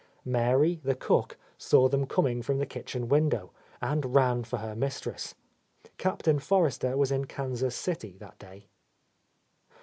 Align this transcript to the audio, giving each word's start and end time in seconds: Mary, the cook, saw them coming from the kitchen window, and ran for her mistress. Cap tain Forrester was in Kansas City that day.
Mary, 0.25 0.79
the 0.83 0.95
cook, 0.95 1.37
saw 1.59 1.87
them 1.87 2.07
coming 2.07 2.41
from 2.41 2.57
the 2.57 2.65
kitchen 2.65 3.07
window, 3.07 3.51
and 3.83 4.15
ran 4.15 4.43
for 4.43 4.57
her 4.57 4.75
mistress. 4.75 5.35
Cap 5.99 6.23
tain 6.23 6.39
Forrester 6.39 6.97
was 6.97 7.11
in 7.11 7.25
Kansas 7.25 7.75
City 7.75 8.17
that 8.17 8.39
day. 8.39 8.65